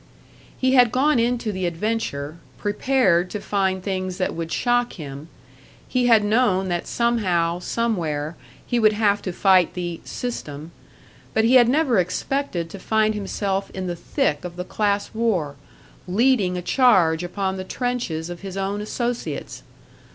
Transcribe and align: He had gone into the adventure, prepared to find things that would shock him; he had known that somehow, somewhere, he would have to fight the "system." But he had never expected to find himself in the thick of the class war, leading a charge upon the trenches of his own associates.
He 0.57 0.73
had 0.73 0.91
gone 0.91 1.19
into 1.19 1.51
the 1.51 1.67
adventure, 1.67 2.37
prepared 2.57 3.29
to 3.29 3.39
find 3.39 3.83
things 3.83 4.17
that 4.17 4.33
would 4.33 4.51
shock 4.51 4.93
him; 4.93 5.27
he 5.87 6.07
had 6.07 6.23
known 6.25 6.69
that 6.69 6.87
somehow, 6.87 7.59
somewhere, 7.59 8.35
he 8.65 8.79
would 8.79 8.93
have 8.93 9.21
to 9.21 9.31
fight 9.31 9.75
the 9.75 10.01
"system." 10.03 10.71
But 11.35 11.43
he 11.43 11.53
had 11.53 11.69
never 11.69 11.99
expected 11.99 12.67
to 12.71 12.79
find 12.79 13.13
himself 13.13 13.69
in 13.75 13.85
the 13.85 13.95
thick 13.95 14.43
of 14.43 14.55
the 14.55 14.65
class 14.65 15.11
war, 15.13 15.55
leading 16.07 16.57
a 16.57 16.63
charge 16.63 17.23
upon 17.23 17.57
the 17.57 17.63
trenches 17.63 18.31
of 18.31 18.39
his 18.41 18.57
own 18.57 18.81
associates. 18.81 19.61